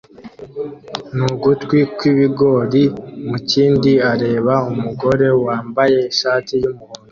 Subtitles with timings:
[1.15, 2.83] n'ugutwi kw'ibigori
[3.27, 7.07] mu kindi areba umugore wambaye ishati y'umuhondo